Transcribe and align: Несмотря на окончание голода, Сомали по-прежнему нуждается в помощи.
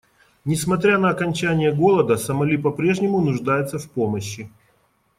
Несмотря 0.45 0.97
на 0.97 1.09
окончание 1.11 1.71
голода, 1.71 2.17
Сомали 2.17 2.57
по-прежнему 2.57 3.21
нуждается 3.21 3.77
в 3.77 3.87
помощи. 3.87 4.49